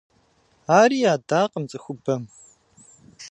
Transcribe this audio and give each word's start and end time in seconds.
Ари 0.79 0.97
ядакъым 1.13 1.63
цӀыхубэм… 1.69 2.23